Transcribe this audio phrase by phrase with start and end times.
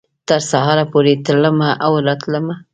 [0.29, 2.55] تر سهاره پورې تلمه او راتلمه